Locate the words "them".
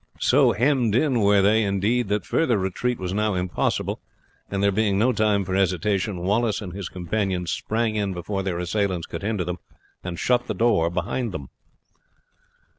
9.45-9.59, 11.33-11.49